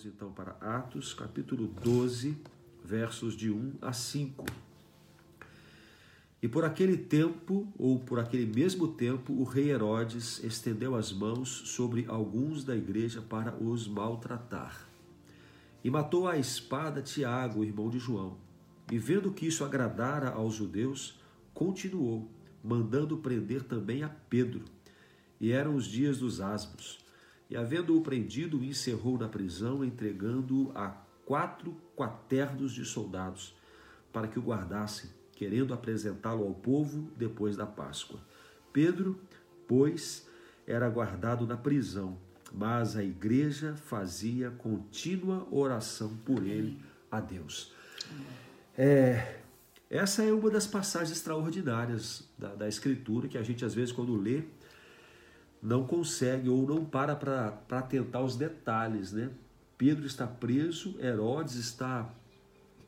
[0.00, 2.34] Vamos então para Atos, capítulo 12,
[2.82, 4.46] versos de 1 a 5.
[6.40, 11.50] E por aquele tempo, ou por aquele mesmo tempo, o rei Herodes estendeu as mãos
[11.66, 14.88] sobre alguns da igreja para os maltratar.
[15.84, 18.38] E matou à espada Tiago, irmão de João.
[18.90, 21.20] E vendo que isso agradara aos judeus,
[21.52, 22.26] continuou,
[22.64, 24.64] mandando prender também a Pedro.
[25.38, 27.09] E eram os dias dos asmos.
[27.50, 30.90] E havendo-o prendido, o encerrou na prisão, entregando-o a
[31.26, 33.54] quatro quaternos de soldados,
[34.12, 38.20] para que o guardassem querendo apresentá-lo ao povo depois da Páscoa.
[38.72, 39.18] Pedro,
[39.66, 40.28] pois,
[40.66, 42.18] era guardado na prisão,
[42.52, 46.78] mas a igreja fazia contínua oração por ele
[47.10, 47.72] a Deus.
[48.76, 49.40] É,
[49.88, 54.14] essa é uma das passagens extraordinárias da, da Escritura que a gente, às vezes, quando
[54.14, 54.44] lê,
[55.62, 59.30] não consegue ou não para para atentar os detalhes, né?
[59.76, 62.08] Pedro está preso, Herodes está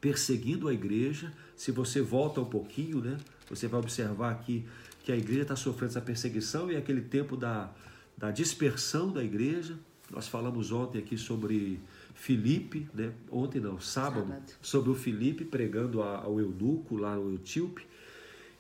[0.01, 1.33] perseguindo a igreja.
[1.57, 3.17] Se você volta um pouquinho, né,
[3.49, 4.67] você vai observar aqui
[5.03, 7.71] que a igreja está sofrendo essa perseguição e aquele tempo da,
[8.17, 9.79] da dispersão da igreja.
[10.11, 11.81] Nós falamos ontem aqui sobre
[12.15, 13.13] Filipe, né?
[13.31, 14.53] ontem não, sábado, sábado.
[14.61, 17.87] sobre o Filipe pregando ao eunuco lá no Etíope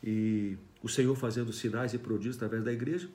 [0.02, 3.08] e o Senhor fazendo sinais e prodígios através da igreja,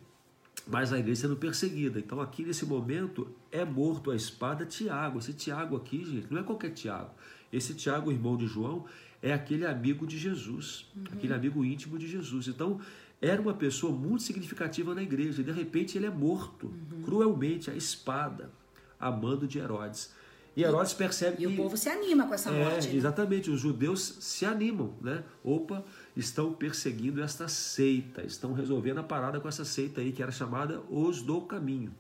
[0.70, 2.00] mas a igreja sendo perseguida.
[2.00, 5.20] Então aqui nesse momento é morto a espada Tiago.
[5.20, 7.12] Esse Tiago aqui, gente, não é qualquer Tiago.
[7.52, 8.86] Esse Tiago, irmão de João,
[9.22, 11.04] é aquele amigo de Jesus, uhum.
[11.14, 12.48] aquele amigo íntimo de Jesus.
[12.48, 12.80] Então,
[13.22, 15.42] era uma pessoa muito significativa na igreja.
[15.42, 17.02] E de repente ele é morto, uhum.
[17.04, 18.52] cruelmente, a espada,
[19.00, 20.12] a mando de Herodes.
[20.56, 21.44] E Herodes percebe e que.
[21.44, 22.88] E o povo se anima com essa é, morte.
[22.88, 22.96] Né?
[22.96, 25.24] Exatamente, os judeus se animam, né?
[25.44, 25.86] Opa,
[26.20, 30.82] estão perseguindo esta seita, estão resolvendo a parada com essa seita aí, que era chamada
[30.90, 31.94] os do caminho.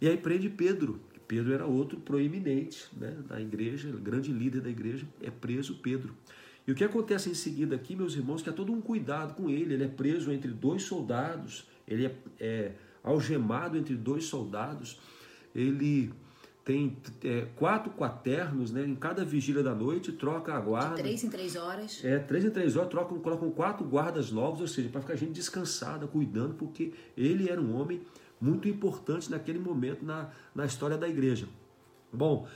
[0.00, 5.06] E aí prende Pedro, Pedro era outro proeminente né, da igreja, grande líder da igreja,
[5.22, 6.14] é preso Pedro.
[6.66, 9.48] E o que acontece em seguida aqui, meus irmãos, que há todo um cuidado com
[9.48, 9.74] ele.
[9.74, 14.98] Ele é preso entre dois soldados, ele é, é algemado entre dois soldados,
[15.54, 16.12] ele
[16.68, 18.84] tem é, quatro quaternos, né?
[18.84, 20.96] Em cada vigília da noite, troca a guarda.
[20.96, 22.04] De três em três horas.
[22.04, 25.16] É, três em três horas, trocam, colocam quatro guardas novos, ou seja, para ficar a
[25.16, 28.02] gente descansada, cuidando, porque ele era um homem
[28.38, 31.48] muito importante naquele momento na, na história da igreja.
[32.12, 32.46] Bom,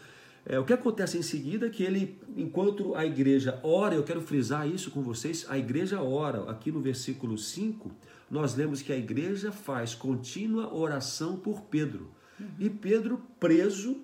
[0.44, 4.20] é, o que acontece em seguida é que ele, enquanto a igreja ora, eu quero
[4.20, 7.90] frisar isso com vocês, a igreja ora, aqui no versículo 5,
[8.30, 12.10] nós lemos que a igreja faz contínua oração por Pedro.
[12.38, 12.46] Uhum.
[12.58, 14.00] E Pedro preso,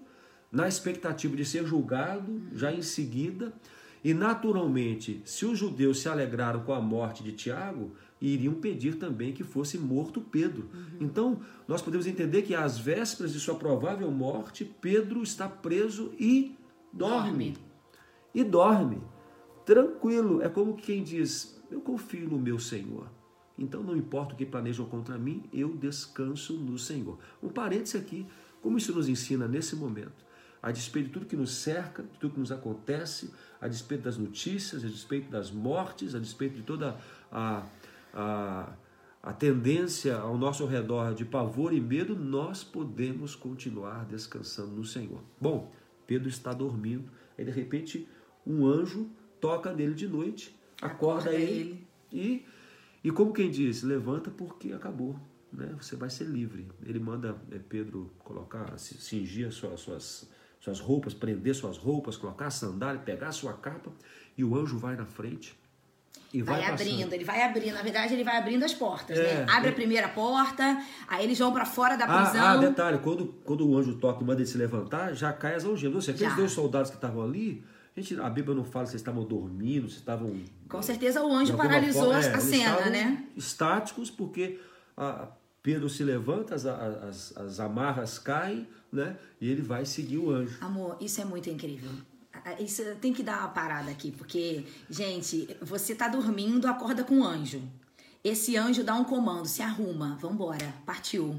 [0.51, 2.49] na expectativa de ser julgado, uhum.
[2.53, 3.53] já em seguida,
[4.03, 9.33] e naturalmente, se os judeus se alegraram com a morte de Tiago, iriam pedir também
[9.33, 10.69] que fosse morto Pedro.
[10.73, 10.99] Uhum.
[11.01, 16.57] Então, nós podemos entender que às vésperas de sua provável morte, Pedro está preso e
[16.93, 17.31] dorme.
[17.31, 17.57] dorme.
[18.35, 19.03] E dorme.
[19.65, 20.43] Tranquilo.
[20.43, 23.18] É como quem diz: Eu confio no meu Senhor.
[23.59, 27.19] Então, não importa o que planejam contra mim, eu descanso no Senhor.
[27.43, 28.27] Um parêntese aqui,
[28.63, 30.27] como isso nos ensina nesse momento?
[30.63, 34.17] A despeito de tudo que nos cerca, de tudo que nos acontece, a despeito das
[34.17, 36.99] notícias, a despeito das mortes, a despeito de toda
[37.31, 37.65] a
[38.13, 38.73] a,
[39.23, 45.23] a tendência ao nosso redor de pavor e medo, nós podemos continuar descansando no Senhor.
[45.41, 45.73] Bom,
[46.07, 48.09] Pedro está dormindo, aí de repente
[48.47, 49.09] um anjo
[49.41, 52.47] toca nele de noite, acorda, acorda ele, ele, e
[53.03, 55.19] e como quem diz, levanta porque acabou,
[55.53, 55.75] né?
[55.81, 56.69] Você vai ser livre.
[56.85, 60.29] Ele manda é, Pedro colocar, cingir as suas,
[60.61, 63.93] suas, roupas, prender suas roupas, colocar a sandália, pegar a sua capa,
[64.37, 65.57] e o anjo vai na frente
[66.33, 67.75] e vai, vai abrindo, ele vai abrindo.
[67.75, 69.47] Na verdade, ele vai abrindo as portas, é, né?
[69.49, 69.73] Abre é...
[69.73, 72.45] a primeira porta, aí eles vão para fora da ah, prisão.
[72.45, 75.55] Ah, ah, detalhe, quando, quando o anjo toca e manda ele se levantar, já cai
[75.55, 75.97] as algemas.
[75.97, 77.65] Ou seja, aqueles dois soldados que estavam ali,
[78.01, 80.35] gente, a Bíblia não fala se estavam dormindo, se estavam.
[80.69, 83.25] Com certeza o anjo paralisou forma, é, a cena, né?
[83.37, 84.61] Estáticos, porque
[84.97, 85.29] a
[85.63, 89.17] Pedro se levanta, as, as, as amarras caem, né?
[89.41, 90.59] E ele vai seguir o anjo.
[90.61, 91.91] Amor, isso é muito incrível.
[92.61, 97.25] Isso tem que dar uma parada aqui, porque, gente, você tá dormindo, acorda com um
[97.25, 97.63] anjo.
[98.23, 101.39] Esse anjo dá um comando, se arruma, vambora, partiu.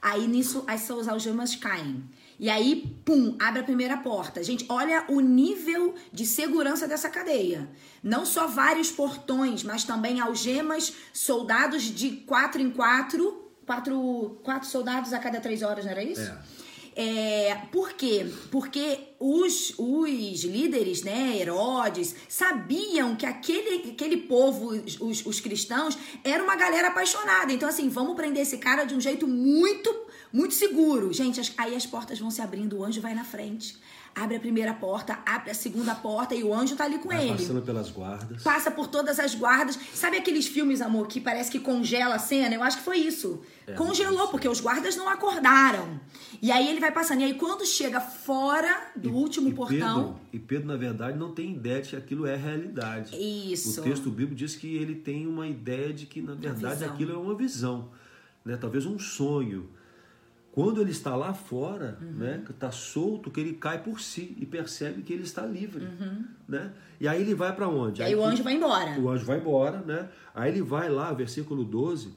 [0.00, 2.04] Aí nisso as suas algemas caem.
[2.40, 4.42] E aí, pum, abre a primeira porta.
[4.42, 7.68] Gente, olha o nível de segurança dessa cadeia.
[8.02, 13.46] Não só vários portões, mas também algemas, soldados de quatro em quatro.
[13.66, 16.22] Quatro, quatro soldados a cada três horas, não era isso?
[16.22, 16.38] É.
[16.96, 18.26] É, por quê?
[18.50, 24.70] Porque os, os líderes, né, Herodes, sabiam que aquele, aquele povo,
[25.00, 27.52] os, os cristãos, era uma galera apaixonada.
[27.52, 29.94] Então, assim, vamos prender esse cara de um jeito muito
[30.32, 31.12] muito seguro.
[31.12, 33.76] Gente, as- aí as portas vão se abrindo, o anjo vai na frente.
[34.12, 37.28] Abre a primeira porta, abre a segunda porta e o anjo tá ali com Vai
[37.28, 37.36] ele.
[37.38, 38.42] passando pelas guardas.
[38.42, 39.78] Passa por todas as guardas.
[39.94, 42.52] Sabe aqueles filmes, amor, que parece que congela a cena?
[42.52, 43.40] Eu acho que foi isso.
[43.68, 46.00] É, Congelou, porque os guardas não acordaram.
[46.42, 47.20] E aí ele vai passando.
[47.20, 49.78] E aí quando chega fora do último e portão.
[50.14, 53.14] Pedro, e Pedro, na verdade, não tem ideia de que aquilo é realidade.
[53.16, 53.80] Isso.
[53.80, 57.16] O texto bíblico diz que ele tem uma ideia de que, na verdade, aquilo é
[57.16, 57.90] uma visão.
[58.44, 58.56] Né?
[58.56, 59.70] Talvez um sonho.
[60.52, 62.10] Quando ele está lá fora, Uhum.
[62.12, 65.84] né, que está solto, que ele cai por si e percebe que ele está livre.
[65.84, 66.24] Uhum.
[66.48, 66.72] Né?
[67.00, 68.00] E aí ele vai para onde?
[68.00, 68.98] E aí o que- anjo vai embora.
[69.00, 70.08] O anjo vai embora, né?
[70.34, 72.12] Aí ele vai lá, versículo 12,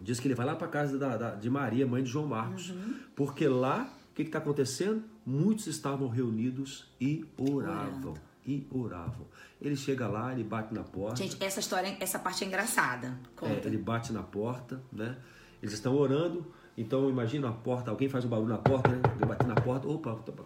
[0.00, 2.70] diz que ele vai lá para casa da, da- de Maria, mãe de João Marcos.
[2.70, 2.94] Uhum.
[3.14, 5.04] Porque lá, o que está acontecendo?
[5.24, 8.14] Muitos estavam reunidos e oravam.
[8.44, 9.26] E oravam.
[9.60, 11.16] Ele chega lá, ele bate na porta.
[11.22, 13.16] Gente, essa história, essa parte é engraçada.
[13.42, 15.16] É, ele bate na porta, né?
[15.62, 16.44] Eles estão orando,
[16.80, 19.00] então imagina a porta, alguém faz um barulho na porta, né?
[19.04, 20.44] Alguém bate na porta, opa, opa.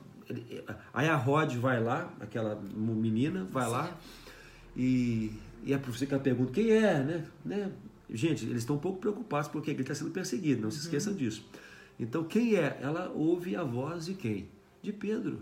[0.92, 3.96] Aí a Rod vai lá, aquela menina vai lá
[4.76, 5.32] e,
[5.62, 7.24] e a professora pergunta quem é, né?
[7.44, 7.72] né?
[8.10, 11.44] Gente, eles estão um pouco preocupados porque ele está sendo perseguido, não se esqueçam disso.
[11.98, 12.78] Então quem é?
[12.82, 14.48] Ela ouve a voz de quem?
[14.82, 15.40] De Pedro.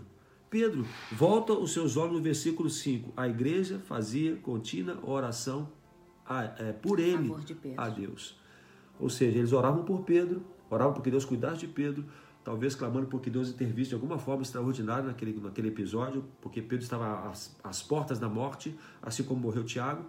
[0.49, 3.11] Pedro, volta os seus olhos no versículo 5.
[3.17, 5.67] A igreja fazia contínua oração
[6.25, 7.33] a- é, por ele
[7.75, 8.37] a Deus.
[8.99, 10.43] Ou seja, eles oravam por Pedro,
[10.73, 12.05] oravam porque Deus cuidasse de Pedro,
[12.43, 17.29] talvez clamando porque Deus intervisse de alguma forma extraordinária naquele, naquele episódio, porque Pedro estava
[17.29, 20.05] às, às portas da morte, assim como morreu Tiago.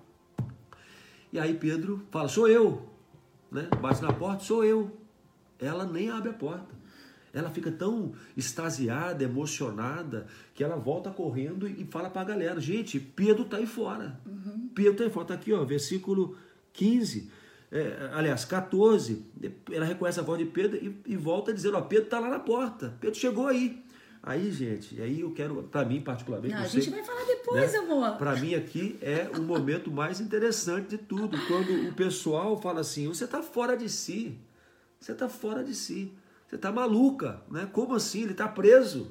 [1.33, 2.89] E aí Pedro fala, sou eu.
[3.51, 3.69] Né?
[3.81, 4.91] Bate na porta, sou eu.
[5.59, 6.75] Ela nem abre a porta.
[7.33, 13.01] Ela fica tão extasiada, emocionada, que ela volta correndo e fala para a galera: gente,
[13.01, 14.21] Pedro está aí fora.
[14.73, 15.25] Pedro está aí fora.
[15.25, 16.37] Está aqui, ó, versículo
[16.73, 17.29] 15.
[17.77, 19.21] É, aliás, 14.
[19.73, 22.39] Ela reconhece a voz de Pedro e, e volta dizendo: ó, Pedro está lá na
[22.39, 22.95] porta.
[23.01, 23.83] Pedro chegou aí.
[24.23, 27.25] Aí, gente, aí eu quero, para mim particularmente, Não, a não sei- gente vai falar
[27.25, 27.79] depois, né?
[27.79, 28.17] amor.
[28.17, 33.07] Para mim aqui é o momento mais interessante de tudo, quando o pessoal fala assim:
[33.09, 34.39] você está fora de si,
[35.01, 36.11] você está fora de si,
[36.49, 37.69] você está maluca, né?
[37.73, 38.23] Como assim?
[38.23, 39.11] Ele está preso,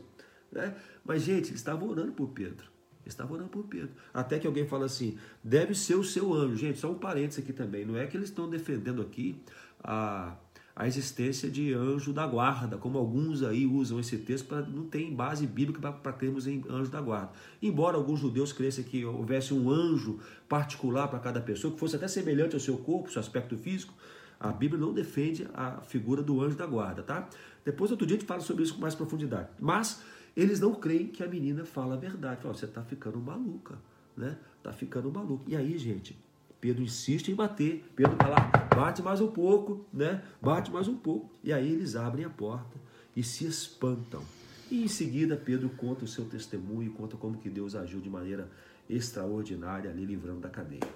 [0.51, 0.73] né?
[1.05, 2.65] Mas gente, eles estavam orando por Pedro,
[3.03, 3.91] eles estavam orando por Pedro.
[4.13, 6.79] Até que alguém fala assim: deve ser o seu anjo, gente.
[6.79, 7.85] Só um parênteses aqui também.
[7.85, 9.35] Não é que eles estão defendendo aqui
[9.83, 10.35] a
[10.75, 15.13] a existência de anjo da guarda, como alguns aí usam esse texto, para não tem
[15.13, 17.31] base bíblica para crermos em anjo da guarda.
[17.61, 22.07] Embora alguns judeus crescem que houvesse um anjo particular para cada pessoa, que fosse até
[22.07, 23.93] semelhante ao seu corpo, seu aspecto físico,
[24.39, 27.29] a Bíblia não defende a figura do anjo da guarda, tá?
[27.63, 29.49] Depois, outro dia, a gente fala sobre isso com mais profundidade.
[29.59, 30.01] Mas
[30.35, 32.41] eles não creem que a menina fala a verdade.
[32.41, 33.77] Fala, você está ficando maluca,
[34.17, 34.37] né?
[34.61, 35.43] Tá ficando maluca.
[35.47, 36.17] E aí, gente,
[36.59, 37.85] Pedro insiste em bater.
[37.95, 40.23] Pedro vai lá, bate mais um pouco, né?
[40.41, 41.29] Bate mais um pouco.
[41.43, 42.77] E aí eles abrem a porta
[43.15, 44.23] e se espantam.
[44.71, 48.49] E em seguida Pedro conta o seu testemunho conta como que Deus agiu de maneira
[48.89, 50.87] extraordinária ali livrando da cadeia.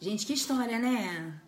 [0.00, 1.40] Gente, que história, né?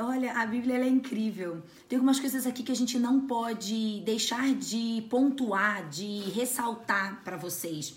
[0.00, 1.62] Olha, a Bíblia é incrível.
[1.88, 7.36] Tem algumas coisas aqui que a gente não pode deixar de pontuar, de ressaltar para
[7.36, 7.94] vocês.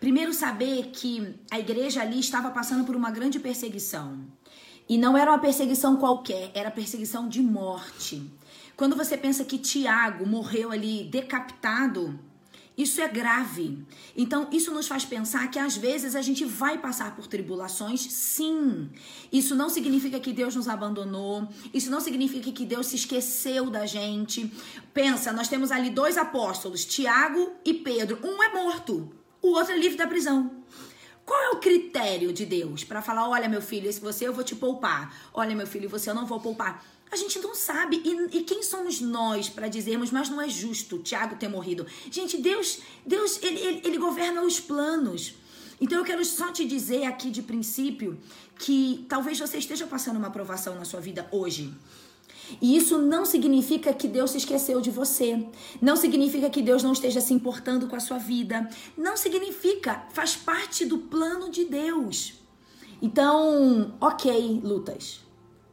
[0.00, 4.18] Primeiro, saber que a igreja ali estava passando por uma grande perseguição.
[4.88, 8.22] E não era uma perseguição qualquer, era perseguição de morte.
[8.76, 12.18] Quando você pensa que Tiago morreu ali decapitado,
[12.76, 13.78] isso é grave.
[14.14, 18.90] Então, isso nos faz pensar que às vezes a gente vai passar por tribulações, sim.
[19.32, 23.86] Isso não significa que Deus nos abandonou, isso não significa que Deus se esqueceu da
[23.86, 24.52] gente.
[24.92, 28.18] Pensa, nós temos ali dois apóstolos, Tiago e Pedro.
[28.22, 30.50] Um é morto, o outro é livre da prisão.
[31.24, 34.44] Qual é o critério de Deus para falar, olha meu filho, esse você eu vou
[34.44, 36.84] te poupar, olha meu filho, você eu não vou poupar?
[37.10, 38.02] A gente não sabe.
[38.04, 41.86] E, e quem somos nós para dizermos, mas não é justo Tiago ter morrido?
[42.10, 45.34] Gente, Deus, Deus, ele, ele, ele governa os planos.
[45.80, 48.18] Então eu quero só te dizer aqui de princípio
[48.58, 51.72] que talvez você esteja passando uma aprovação na sua vida hoje.
[52.60, 55.46] E isso não significa que Deus se esqueceu de você.
[55.80, 58.68] Não significa que Deus não esteja se importando com a sua vida.
[58.96, 62.34] Não significa, faz parte do plano de Deus.
[63.02, 65.25] Então, ok, lutas.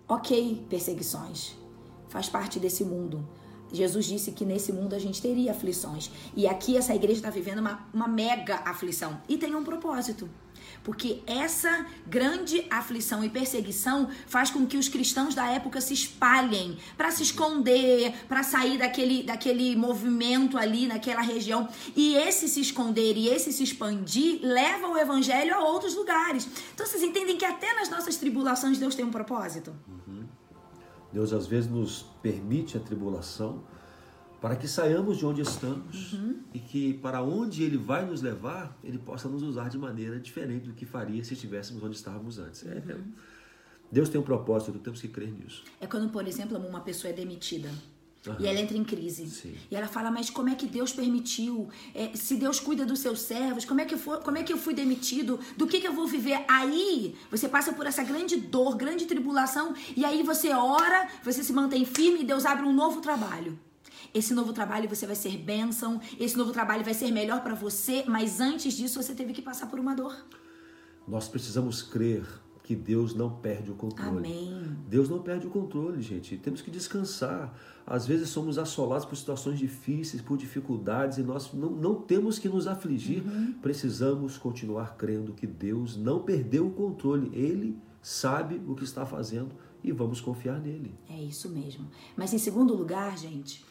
[0.08, 1.56] Ok, perseguições.
[2.10, 3.28] Faz parte desse mundo.
[3.72, 6.12] Jesus disse que nesse mundo a gente teria aflições.
[6.36, 9.20] E aqui essa igreja está vivendo uma, uma mega aflição.
[9.28, 10.30] E tem um propósito.
[10.84, 16.78] Porque essa grande aflição e perseguição faz com que os cristãos da época se espalhem
[16.98, 21.68] para se esconder, para sair daquele, daquele movimento ali naquela região.
[21.96, 26.48] E esse se esconder e esse se expandir leva o evangelho a outros lugares.
[26.74, 29.74] Então vocês entendem que até nas nossas tribulações Deus tem um propósito?
[31.14, 33.64] Deus às vezes nos permite a tribulação
[34.44, 36.40] para que saiamos de onde estamos Uhum.
[36.54, 40.68] e que para onde Ele vai nos levar, Ele possa nos usar de maneira diferente
[40.68, 42.66] do que faria se estivéssemos onde estávamos antes.
[42.66, 42.98] É, é.
[43.90, 45.64] Deus tem um propósito, temos que crer nisso.
[45.80, 47.70] É quando, por exemplo, uma pessoa é demitida.
[48.38, 49.30] E ela entra em crise.
[49.30, 49.56] Sim.
[49.72, 51.70] E ela fala, mas como é que Deus permitiu?
[51.96, 54.58] É, se Deus cuida dos seus servos, como é, que foi, como é que eu
[54.58, 55.40] fui demitido?
[55.56, 56.44] Do que, que eu vou viver?
[56.50, 61.54] Aí você passa por essa grande dor, grande tribulação, e aí você ora, você se
[61.54, 63.58] mantém firme e Deus abre um novo trabalho.
[64.14, 68.04] Esse novo trabalho você vai ser bênção, esse novo trabalho vai ser melhor para você,
[68.08, 70.16] mas antes disso você teve que passar por uma dor.
[71.08, 72.24] Nós precisamos crer
[72.64, 74.18] que Deus não perde o controle.
[74.20, 74.78] Amém.
[74.88, 76.38] Deus não perde o controle, gente.
[76.38, 77.54] Temos que descansar.
[77.86, 82.48] Às vezes somos assolados por situações difíceis, por dificuldades, e nós não, não temos que
[82.48, 83.22] nos afligir.
[83.62, 87.30] Precisamos continuar crendo que Deus não perdeu o controle.
[87.34, 89.52] Ele sabe o que está fazendo
[89.84, 90.96] e vamos confiar nele.
[91.10, 91.88] É isso mesmo.
[92.16, 93.66] Mas em segundo lugar, gente,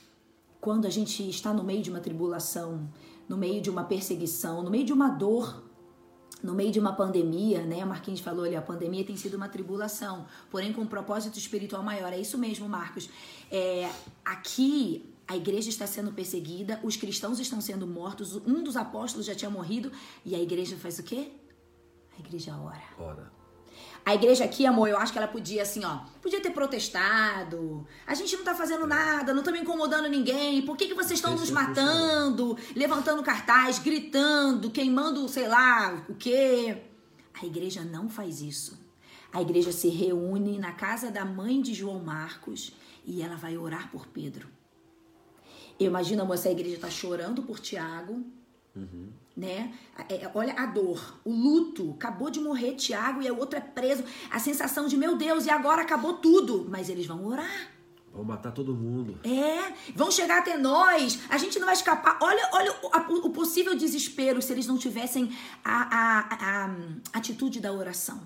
[0.63, 2.89] quando a gente está no meio de uma tribulação,
[3.29, 5.61] no meio de uma perseguição, no meio de uma dor,
[6.41, 7.85] no meio de uma pandemia, né?
[7.85, 12.13] Marquinhos falou ali, a pandemia tem sido uma tribulação, porém com um propósito espiritual maior.
[12.13, 13.11] É isso mesmo, Marcos.
[13.51, 13.91] É,
[14.25, 19.35] aqui a igreja está sendo perseguida, os cristãos estão sendo mortos, um dos apóstolos já
[19.35, 19.91] tinha morrido
[20.25, 21.33] e a igreja faz o quê?
[22.17, 22.85] A igreja ora.
[23.01, 23.33] Ora,
[24.05, 27.87] A igreja aqui, amor, eu acho que ela podia, assim, ó, podia ter protestado.
[28.05, 30.63] A gente não tá fazendo nada, não estamos incomodando ninguém.
[30.63, 36.15] Por que, que vocês estão nos é matando, levantando cartaz, gritando, queimando, sei lá, o
[36.15, 36.83] quê?
[37.41, 38.81] A igreja não faz isso.
[39.33, 42.73] A igreja se reúne na casa da mãe de João Marcos
[43.05, 44.49] e ela vai orar por Pedro.
[45.79, 48.25] Eu imagino, amor, se a igreja tá chorando por Tiago,
[49.37, 49.73] né?
[50.09, 51.93] É, olha a dor, o luto.
[51.93, 54.05] Acabou de morrer Tiago e o outro é preso.
[54.31, 56.67] A sensação de, meu Deus, e agora acabou tudo.
[56.69, 57.71] Mas eles vão orar.
[58.13, 59.19] vamos matar todo mundo.
[59.25, 61.19] É, vão chegar até nós.
[61.31, 62.19] A gente não vai escapar.
[62.21, 65.31] Olha, olha o, a- o possível desespero se eles não tivessem
[65.65, 66.77] a, a- a-
[67.15, 68.21] a atitude da oração.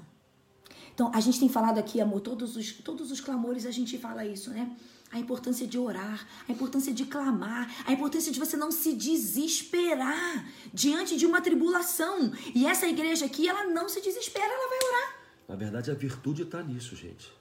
[0.93, 4.25] Então, a gente tem falado aqui, amor, todos os, todos os clamores a gente fala
[4.25, 4.71] isso, né?
[5.13, 10.47] A importância de orar, a importância de clamar, a importância de você não se desesperar
[10.75, 12.33] diante de uma tribulação.
[12.55, 15.17] E essa igreja aqui, ela não se desespera, ela vai orar.
[15.49, 17.33] Na verdade, a virtude está nisso, gente.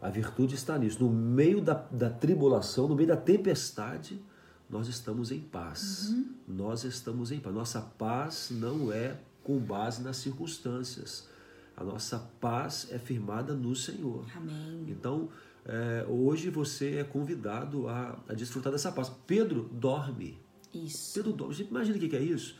[0.00, 1.02] A virtude está nisso.
[1.02, 4.22] No meio da, da tribulação, no meio da tempestade,
[4.68, 6.14] nós estamos em paz.
[6.46, 7.54] Nós estamos em paz.
[7.54, 11.28] Nossa paz não é com base nas circunstâncias.
[11.76, 14.24] A nossa paz é firmada no Senhor.
[14.36, 14.86] Amém.
[14.88, 15.28] Então,
[15.66, 19.10] é, hoje você é convidado a, a desfrutar dessa paz.
[19.26, 20.38] Pedro dorme.
[20.72, 21.14] Isso.
[21.14, 21.54] Pedro dorme.
[21.54, 22.56] Gente, imagina o que é isso.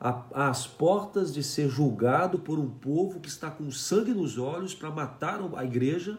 [0.00, 4.74] A- Às portas de ser julgado por um povo que está com sangue nos olhos
[4.74, 6.18] para matar a igreja,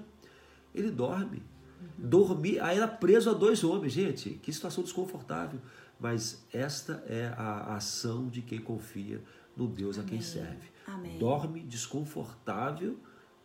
[0.74, 1.44] ele dorme.
[1.98, 5.60] Dormir, aí era preso a dois homens, gente, que situação desconfortável.
[6.00, 9.22] Mas esta é a ação de quem confia
[9.56, 10.70] no Deus a quem serve.
[10.88, 11.18] Amém.
[11.20, 12.98] Dorme desconfortável,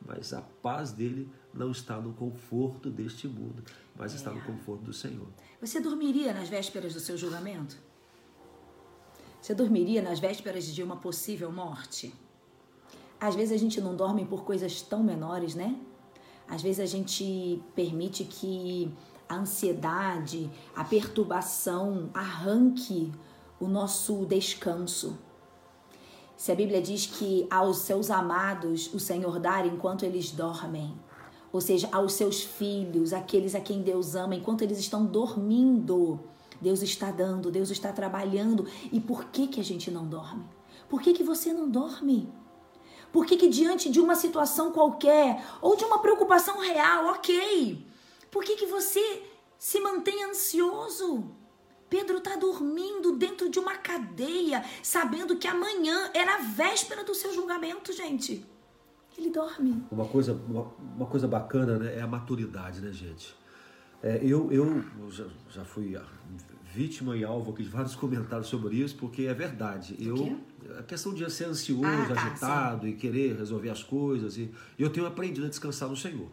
[0.05, 3.63] mas a paz dele não está no conforto deste mundo,
[3.97, 5.27] mas está no conforto do Senhor.
[5.61, 7.77] Você dormiria nas vésperas do seu julgamento?
[9.43, 12.15] Você dormiria nas vésperas de uma possível morte?
[13.21, 15.77] Às vezes a gente não dorme por coisas tão menores, né?
[16.47, 18.91] Às vezes a gente permite que
[19.29, 23.13] a ansiedade, a perturbação arranque
[23.61, 25.19] o nosso descanso.
[26.37, 30.97] Se a Bíblia diz que aos seus amados o Senhor dá enquanto eles dormem,
[31.53, 36.21] ou seja, aos seus filhos, aqueles a quem Deus ama, enquanto eles estão dormindo,
[36.61, 38.67] Deus está dando, Deus está trabalhando.
[38.93, 40.45] E por que que a gente não dorme?
[40.89, 42.33] Por que que você não dorme?
[43.13, 47.87] Por que que diante de uma situação qualquer ou de uma preocupação real, ok?
[48.31, 49.23] Por que que você
[49.59, 51.31] se mantém ansioso?
[51.89, 57.33] Pedro está dormindo dentro de uma cadeia, sabendo que amanhã era a véspera do seu
[57.33, 58.45] julgamento, gente.
[59.19, 59.83] Ele dorme.
[59.91, 63.35] Uma coisa, uma, uma coisa bacana né, é a maturidade, né, gente?
[64.01, 65.99] É, eu eu já, já fui
[66.73, 69.97] vítima e alvo aqui de vários comentários sobre isso, porque é verdade.
[69.99, 70.39] Eu,
[70.79, 74.83] a questão de ser ansioso, Ah, tá, agitado e querer resolver as coisas, e e
[74.83, 76.29] eu tenho aprendido a descansar no Senhor.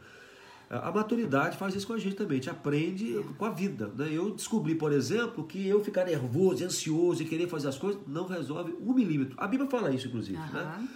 [0.70, 3.92] A maturidade faz isso com a gente também, a gente aprende com a vida.
[3.96, 4.10] Né?
[4.12, 8.28] Eu descobri, por exemplo, que eu ficar nervoso, ansioso e querer fazer as coisas não
[8.28, 9.36] resolve um milímetro.
[9.38, 10.38] A Bíblia fala isso, inclusive.
[10.38, 10.88] Né?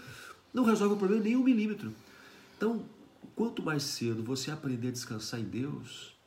[0.53, 1.93] Não resolve o problema nem um milímetro.
[2.57, 2.83] Então,
[3.35, 6.17] quanto mais cedo você aprender a descansar em Deus,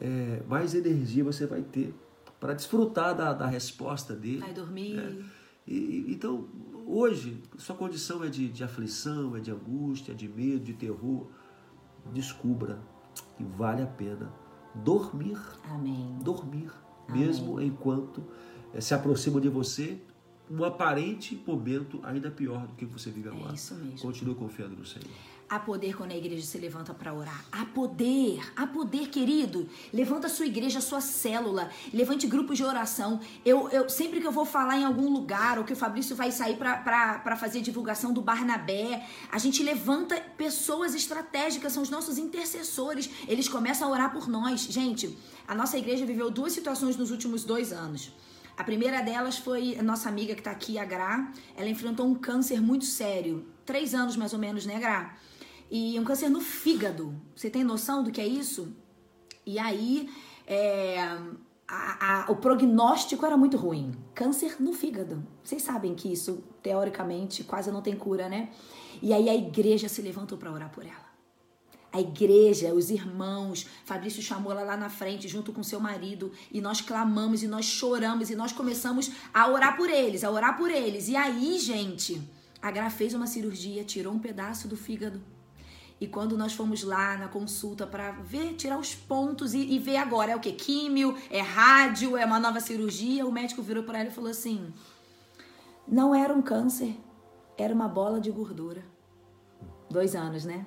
[0.00, 1.94] é, mais energia você vai ter
[2.40, 4.38] para desfrutar da, da resposta dele.
[4.40, 4.94] Vai dormir.
[4.94, 5.24] né?
[5.66, 6.46] E, então,
[6.86, 11.26] hoje, sua condição é de, de aflição, é de angústia, de medo, de terror.
[12.12, 12.78] Descubra
[13.36, 14.30] que vale a pena
[14.74, 15.38] dormir.
[15.70, 16.18] Amém.
[16.22, 16.70] Dormir.
[17.08, 18.22] mesmo enquanto
[18.72, 19.98] eh, se aproxima de você
[20.50, 23.52] um aparente momento ainda pior do que você vive agora.
[23.52, 23.98] É isso mesmo.
[23.98, 25.08] Continue confiando no Senhor.
[25.48, 27.44] Há poder quando a igreja se levanta para orar.
[27.52, 29.68] Há poder, há poder, querido.
[29.92, 31.70] Levanta a sua igreja, a sua célula.
[31.92, 33.20] Levante grupos de oração.
[33.44, 36.32] Eu, eu sempre que eu vou falar em algum lugar, ou que o Fabrício vai
[36.32, 43.10] sair para fazer divulgação do Barnabé, a gente levanta pessoas estratégicas, são os nossos intercessores.
[43.28, 44.62] Eles começam a orar por nós.
[44.62, 48.12] Gente, a nossa igreja viveu duas situações nos últimos dois anos.
[48.56, 51.32] A primeira delas foi nossa amiga que está aqui, a Gra.
[51.56, 53.46] Ela enfrentou um câncer muito sério.
[53.64, 55.16] Três anos mais ou menos, né, Gra?
[55.70, 57.14] E um câncer no fígado.
[57.34, 58.76] Você tem noção do que é isso?
[59.44, 60.08] E aí,
[60.46, 61.00] é,
[61.66, 63.92] a, a, o prognóstico era muito ruim.
[64.14, 65.26] Câncer no fígado.
[65.42, 68.50] Vocês sabem que isso, teoricamente, quase não tem cura, né?
[69.02, 71.13] E aí a igreja se levantou para orar por ela
[71.94, 73.68] a igreja, os irmãos.
[73.84, 77.64] Fabrício chamou ela lá na frente, junto com seu marido, e nós clamamos e nós
[77.64, 81.06] choramos e nós começamos a orar por eles, a orar por eles.
[81.06, 82.20] E aí, gente,
[82.60, 85.22] a Gra fez uma cirurgia, tirou um pedaço do fígado.
[86.00, 89.96] E quando nós fomos lá na consulta para ver, tirar os pontos e, e, ver
[89.96, 90.50] agora, é o que?
[90.50, 94.74] Químio, é rádio, é uma nova cirurgia, o médico virou para ela e falou assim:
[95.86, 96.96] não era um câncer,
[97.56, 98.82] era uma bola de gordura.
[99.88, 100.66] Dois anos, né?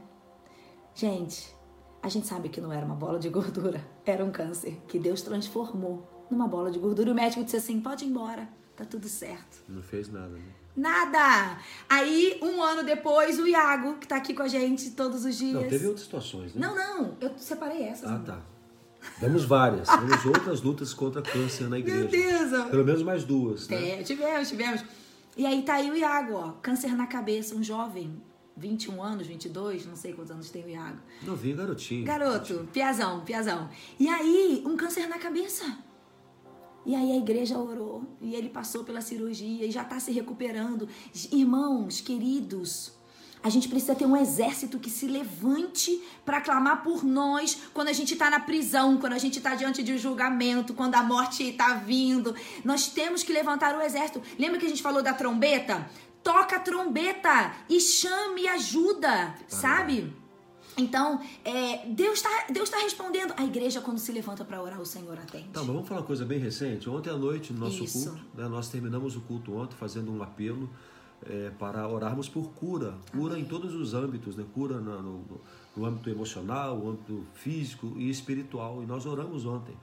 [0.98, 1.56] Gente,
[2.01, 5.22] a gente sabe que não era uma bola de gordura, era um câncer que Deus
[5.22, 7.10] transformou numa bola de gordura.
[7.10, 9.63] E o médico disse assim: pode ir embora, tá tudo certo.
[9.70, 10.42] Não fez nada, né?
[10.75, 11.60] Nada!
[11.88, 15.54] Aí, um ano depois, o Iago, que tá aqui com a gente todos os dias.
[15.54, 16.66] Não, teve outras situações, né?
[16.66, 18.10] Não, não, eu separei essas.
[18.10, 18.42] Ah, tá.
[19.20, 19.88] Temos várias.
[19.88, 22.00] Temos outras lutas contra câncer na igreja.
[22.00, 22.70] Meu Deus!
[22.72, 24.00] Pelo menos mais duas, né?
[24.00, 24.84] É, tivemos, tivemos.
[25.36, 28.20] E aí tá aí o Iago, ó, câncer na cabeça, um jovem,
[28.58, 31.00] 21 anos, 22, não sei quantos anos tem o Iago.
[31.24, 32.06] Novinho, garotinho.
[32.06, 33.70] Garoto, piazão, piazão.
[34.00, 35.78] E aí, um câncer na cabeça.
[36.86, 40.88] E aí a igreja orou e ele passou pela cirurgia e já está se recuperando.
[41.32, 42.97] Irmãos, queridos,
[43.44, 47.93] a gente precisa ter um exército que se levante para clamar por nós quando a
[47.93, 51.43] gente está na prisão, quando a gente está diante de um julgamento, quando a morte
[51.43, 52.36] está vindo.
[52.63, 54.21] Nós temos que levantar o exército.
[54.38, 55.88] Lembra que a gente falou da trombeta?
[56.28, 60.13] toca a trombeta e chame ajuda, sabe?
[60.78, 63.34] Então, é, Deus está Deus tá respondendo.
[63.38, 65.47] A igreja, quando se levanta para orar, o Senhor atende.
[65.54, 66.89] Tá, mas vamos falar uma coisa bem recente.
[66.89, 68.10] Ontem à noite, no nosso Isso.
[68.10, 70.69] culto, né, nós terminamos o culto ontem fazendo um apelo
[71.25, 72.95] é, para orarmos por cura.
[73.12, 73.45] Cura Amém.
[73.45, 74.45] em todos os âmbitos, né?
[74.53, 75.41] Cura no, no,
[75.75, 78.82] no âmbito emocional, no âmbito físico e espiritual.
[78.84, 79.75] E nós oramos ontem.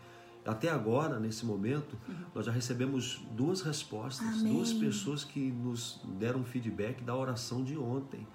[0.44, 2.14] Até agora, nesse momento, uhum.
[2.34, 4.52] nós já recebemos duas respostas, Amém.
[4.52, 8.26] duas pessoas que nos deram feedback da oração de ontem.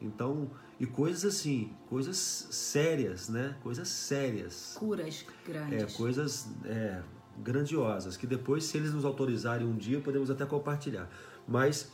[0.00, 3.56] Então, e coisas assim, coisas sérias, né?
[3.62, 4.76] Coisas sérias.
[4.78, 5.94] Curas grandes.
[5.94, 7.02] É, coisas é,
[7.42, 11.08] grandiosas, que depois, se eles nos autorizarem um dia, podemos até compartilhar.
[11.48, 11.90] Mas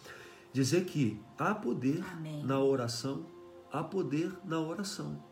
[0.53, 2.45] dizer que há poder Amém.
[2.45, 3.27] na oração,
[3.71, 5.23] há poder na oração.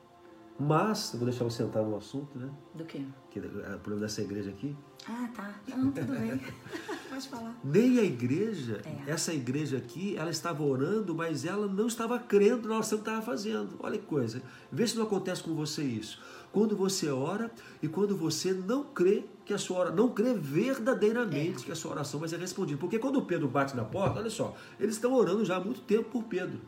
[0.62, 2.50] Mas, vou deixar você entrar no assunto, né?
[2.74, 3.02] Do quê?
[3.30, 4.76] Que é o problema dessa igreja aqui.
[5.08, 5.54] Ah, tá.
[5.66, 6.38] Não, tudo bem.
[7.08, 7.58] Pode falar.
[7.64, 9.10] Nem a igreja, é.
[9.10, 13.22] essa igreja aqui, ela estava orando, mas ela não estava crendo na oração que estava
[13.22, 13.76] fazendo.
[13.78, 14.42] Olha que coisa.
[14.70, 16.20] Vê se não acontece com você isso.
[16.52, 17.50] Quando você ora
[17.82, 21.66] e quando você não crê que a sua oração, não crê verdadeiramente é.
[21.66, 22.78] que a sua oração vai ser respondida.
[22.78, 26.10] Porque quando Pedro bate na porta, olha só, eles estão orando já há muito tempo
[26.10, 26.60] por Pedro.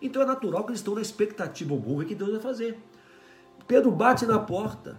[0.00, 2.78] Então é natural que eles estão na expectativa burra que Deus vai fazer.
[3.66, 4.98] Pedro bate na porta.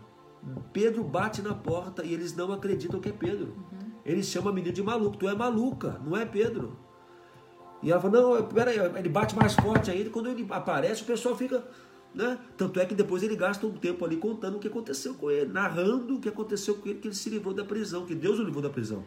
[0.73, 3.47] Pedro bate na porta e eles não acreditam que é Pedro.
[3.47, 3.91] Uhum.
[4.03, 5.17] Eles chamam a menina de maluco.
[5.17, 6.77] Tu é maluca, não é Pedro.
[7.81, 10.09] E ela fala, não, peraí, ele bate mais forte ainda.
[10.09, 11.63] Quando ele aparece, o pessoal fica.
[12.15, 12.39] Né?
[12.55, 15.51] Tanto é que depois ele gasta um tempo ali contando o que aconteceu com ele,
[15.51, 18.43] narrando o que aconteceu com ele, que ele se livrou da prisão, que Deus o
[18.43, 19.03] livrou da prisão.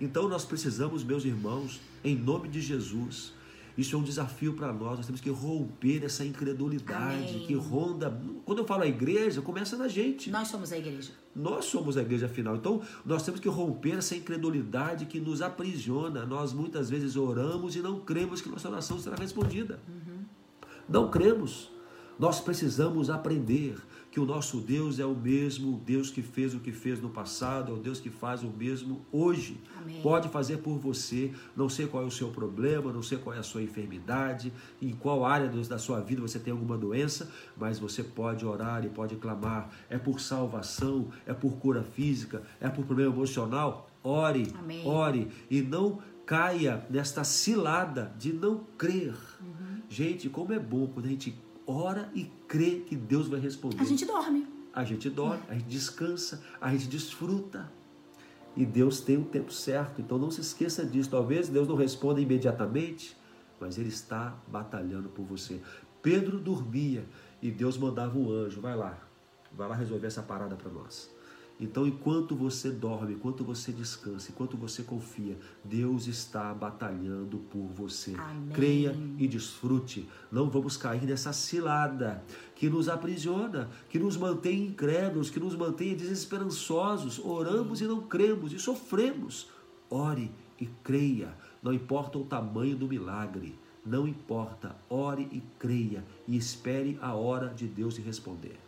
[0.00, 3.32] Então nós precisamos, meus irmãos, em nome de Jesus,
[3.78, 4.98] isso é um desafio para nós.
[4.98, 7.46] Nós temos que romper essa incredulidade Amém.
[7.46, 8.20] que ronda.
[8.44, 10.30] Quando eu falo a igreja, começa na gente.
[10.30, 11.12] Nós somos a igreja.
[11.34, 12.56] Nós somos a igreja final.
[12.56, 16.26] Então, nós temos que romper essa incredulidade que nos aprisiona.
[16.26, 19.78] Nós muitas vezes oramos e não cremos que nossa oração será respondida.
[19.88, 20.24] Uhum.
[20.88, 21.70] Não cremos.
[22.18, 23.76] Nós precisamos aprender
[24.12, 27.72] que o nosso Deus é o mesmo Deus que fez o que fez no passado,
[27.72, 29.58] é o Deus que faz o mesmo hoje.
[29.80, 30.02] Amém.
[30.02, 33.38] Pode fazer por você, não sei qual é o seu problema, não sei qual é
[33.38, 38.04] a sua enfermidade, em qual área da sua vida você tem alguma doença, mas você
[38.04, 39.70] pode orar e pode clamar.
[39.88, 43.88] É por salvação, é por cura física, é por problema emocional.
[44.04, 44.86] Ore, Amém.
[44.86, 49.14] ore e não caia nesta cilada de não crer.
[49.40, 49.82] Uhum.
[49.88, 51.34] Gente, como é bom quando a gente
[51.66, 53.80] ora e crê que Deus vai responder.
[53.80, 54.46] A gente dorme.
[54.74, 57.70] A gente dorme, a gente descansa, a gente desfruta.
[58.56, 61.10] E Deus tem um tempo certo, então não se esqueça disso.
[61.10, 63.16] Talvez Deus não responda imediatamente,
[63.58, 65.60] mas Ele está batalhando por você.
[66.02, 67.06] Pedro dormia
[67.40, 68.98] e Deus mandava um anjo, vai lá,
[69.52, 71.10] vai lá resolver essa parada para nós.
[71.62, 78.16] Então, enquanto você dorme, enquanto você descansa, enquanto você confia, Deus está batalhando por você.
[78.18, 78.48] Amém.
[78.52, 80.08] Creia e desfrute.
[80.30, 82.20] Não vamos cair nessa cilada
[82.56, 87.20] que nos aprisiona, que nos mantém incrédulos, que nos mantém desesperançosos.
[87.20, 89.48] Oramos e não cremos e sofremos.
[89.88, 91.32] Ore e creia.
[91.62, 93.56] Não importa o tamanho do milagre.
[93.86, 98.58] Não importa, ore e creia e espere a hora de Deus lhe responder.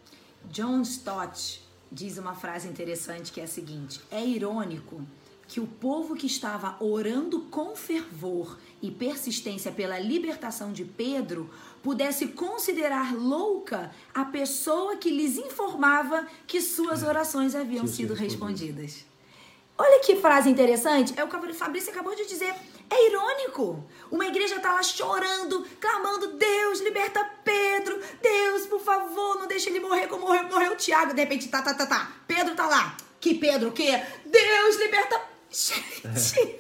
[0.49, 5.01] John Stott diz uma frase interessante que é a seguinte: é irônico
[5.47, 11.51] que o povo que estava orando com fervor e persistência pela libertação de Pedro
[11.83, 19.05] pudesse considerar louca a pessoa que lhes informava que suas orações haviam sido respondidas.
[19.77, 21.13] Olha que frase interessante.
[21.17, 22.55] É o que o Fabrício acabou de dizer.
[22.91, 23.85] É irônico.
[24.11, 28.01] Uma igreja tá lá chorando, clamando: Deus, liberta Pedro.
[28.23, 31.15] Deus, por favor, não deixe ele morrer como morreu, morreu Tiago.
[31.15, 32.13] De repente, tá, tá, tá, tá.
[32.27, 32.97] Pedro tá lá.
[33.21, 34.03] Que Pedro o quê?
[34.27, 35.21] Deus, liberta.
[35.51, 36.59] Gente.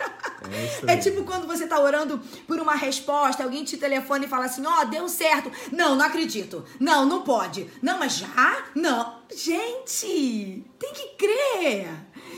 [0.87, 1.01] É É aí.
[1.01, 4.85] tipo quando você tá orando por uma resposta, alguém te telefona e fala assim: Ó,
[4.85, 5.51] deu certo.
[5.73, 6.65] Não, não acredito.
[6.79, 7.69] Não, não pode.
[7.83, 8.65] Não, mas já?
[8.75, 9.21] Não.
[9.35, 11.89] Gente, tem que crer.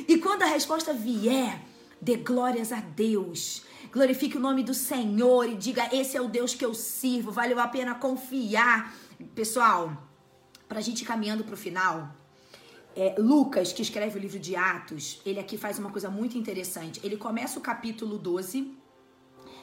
[0.09, 1.61] E quando a resposta vier,
[2.01, 3.63] dê glórias a Deus.
[3.97, 7.33] Glorifique o nome do Senhor e diga: Esse é o Deus que eu sirvo.
[7.33, 8.95] Valeu a pena confiar.
[9.35, 9.91] Pessoal,
[10.69, 12.15] pra gente ir caminhando pro final,
[12.95, 17.01] é, Lucas, que escreve o livro de Atos, ele aqui faz uma coisa muito interessante.
[17.03, 18.71] Ele começa o capítulo 12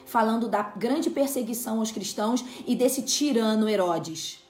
[0.04, 4.42] falando da grande perseguição aos cristãos e desse tirano Herodes.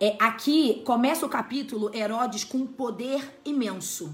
[0.00, 4.12] É, aqui começa o capítulo Herodes com um poder imenso.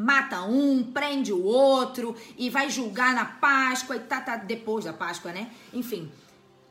[0.00, 4.92] Mata um, prende o outro e vai julgar na Páscoa e tá, tá depois da
[4.92, 5.50] Páscoa, né?
[5.72, 6.08] Enfim,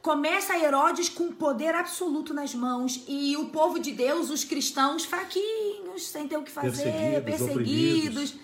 [0.02, 6.08] começa Herodes com poder absoluto nas mãos e o povo de Deus, os cristãos fraquinhos,
[6.08, 8.36] sem ter o que fazer, Perseguidos, perseguidos.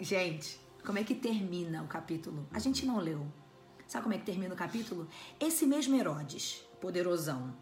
[0.00, 2.48] Gente, como é que termina o capítulo?
[2.50, 3.26] A gente não leu.
[3.86, 5.06] Sabe como é que termina o capítulo?
[5.38, 7.54] Esse mesmo Herodes, poderosão,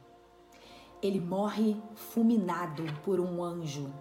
[1.02, 3.92] ele morre fulminado por um anjo.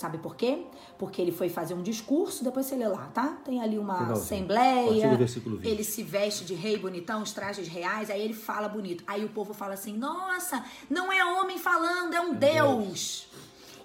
[0.00, 0.62] Sabe por quê?
[0.98, 3.36] Porque ele foi fazer um discurso, depois você lê lá, tá?
[3.44, 4.22] Tem ali uma Finalzinho.
[4.24, 5.10] Assembleia.
[5.10, 5.68] do versículo 20.
[5.70, 9.04] Ele se veste de rei bonitão, os trajes reais, aí ele fala bonito.
[9.06, 13.28] Aí o povo fala assim: "Nossa, não é homem falando, é um Deus".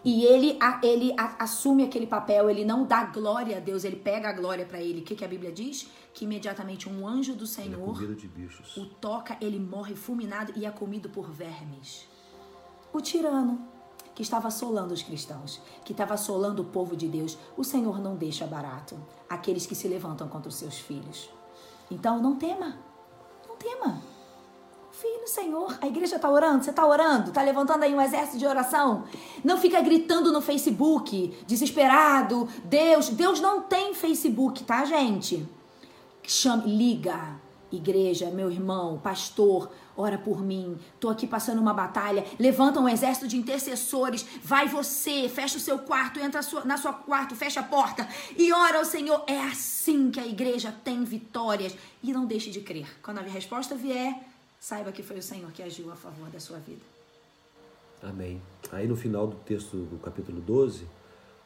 [0.06, 4.30] E ele, a- ele assume aquele papel, ele não dá glória a Deus, ele pega
[4.30, 5.02] a glória pra ele.
[5.02, 5.90] O que, que a Bíblia diz?
[6.14, 7.94] Que imediatamente um anjo do é Senhor
[8.34, 8.78] bichos.
[8.78, 12.08] o toca, ele morre fulminado e é comido por vermes.
[12.94, 13.68] O tirano
[14.16, 18.16] que estava assolando os cristãos, que estava assolando o povo de Deus, o Senhor não
[18.16, 18.96] deixa barato
[19.30, 21.30] aqueles que se levantam contra os seus filhos.
[21.92, 22.78] Então não tema,
[23.48, 24.02] não tema.
[24.96, 25.78] Confie no Senhor.
[25.82, 29.04] A igreja está orando, você está orando, está levantando aí um exército de oração.
[29.44, 32.48] Não fica gritando no Facebook, desesperado.
[32.64, 35.46] Deus, Deus não tem Facebook, tá, gente?
[36.24, 37.45] Chame, liga.
[37.76, 40.78] Igreja, meu irmão, pastor, ora por mim.
[41.00, 42.26] Tô aqui passando uma batalha.
[42.40, 44.26] Levanta um exército de intercessores.
[44.44, 48.08] Vai você, fecha o seu quarto, entra na sua quarto, fecha a porta
[48.38, 49.24] e ora ao Senhor.
[49.28, 51.76] É assim que a igreja tem vitórias.
[52.02, 52.88] E não deixe de crer.
[53.02, 54.20] Quando a resposta vier,
[54.60, 56.82] saiba que foi o Senhor que agiu a favor da sua vida.
[58.02, 58.42] Amém.
[58.72, 60.88] Aí no final do texto do capítulo 12,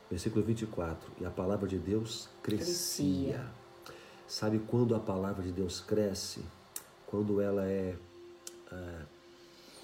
[0.09, 2.65] versículo 24, e a palavra de Deus crescia.
[2.65, 3.59] Crescia.
[4.29, 6.45] Sabe quando a palavra de Deus cresce?
[7.07, 7.97] Quando ela é
[8.71, 9.01] ah,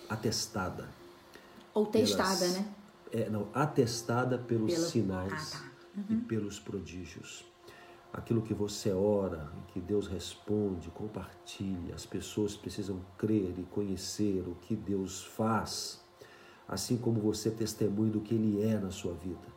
[0.10, 0.88] atestada.
[1.74, 2.74] Ou testada, pelas- né?
[3.12, 5.60] É, não, atestada pelos Pelo- sinais Ah,
[5.98, 6.04] tá.
[6.12, 7.44] e pelos prodígios.
[8.14, 11.96] Aquilo que você ora e que Deus responde, compartilha.
[11.96, 16.02] As pessoas precisam crer e conhecer o que Deus faz,
[16.68, 19.48] assim como você testemunha do que Ele é na sua vida.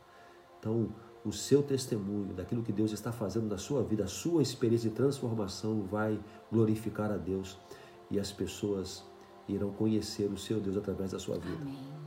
[0.59, 0.89] Então,
[1.25, 4.97] o seu testemunho daquilo que Deus está fazendo na sua vida, a sua experiência de
[4.97, 6.19] transformação vai
[6.51, 7.59] glorificar a Deus
[8.11, 9.05] e as pessoas
[9.49, 11.57] irão conhecer o seu Deus através da sua vida.
[11.61, 11.99] Amém.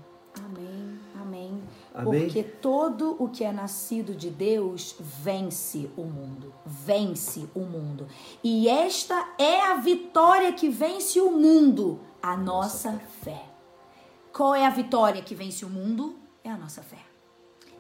[0.46, 1.00] Amém.
[1.22, 1.64] Amém.
[1.94, 2.24] Amém.
[2.24, 6.54] Porque todo o que é nascido de Deus vence o mundo.
[6.66, 8.08] Vence o mundo.
[8.44, 13.46] E esta é a vitória que vence o mundo, a nossa fé.
[14.34, 16.16] Qual é a vitória que vence o mundo?
[16.44, 17.11] É a nossa fé.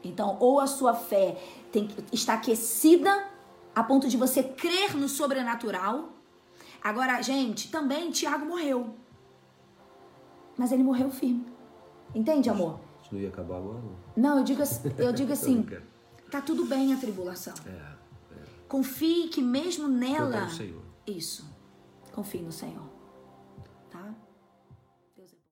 [0.04, 1.38] Então, ou a sua fé
[1.72, 3.28] tem, está aquecida
[3.76, 6.10] a ponto de você crer no sobrenatural.
[6.84, 8.96] Agora, gente, também Tiago morreu.
[10.58, 11.46] Mas ele morreu firme.
[12.14, 12.80] Entende, amor?
[13.02, 13.80] Isso não ia acabar agora?
[13.80, 13.96] não?
[14.18, 15.66] Não, eu digo, assim- eu digo assim,
[16.30, 17.54] tá tudo bem a tribulação.
[17.66, 17.92] É,
[18.68, 20.26] Confie que mesmo nela.
[20.32, 20.82] Focar no Senhor.
[21.06, 21.46] Isso.
[22.14, 22.90] Confie no Senhor.